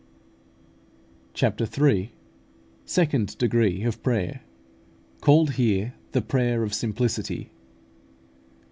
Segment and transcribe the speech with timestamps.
[1.35, 2.11] CHAPTER III.
[2.85, 4.41] SECOND DEGREE OF PRAYER,
[5.21, 7.51] CALLED HERE "THE PRAYER OF SIMPLICITY."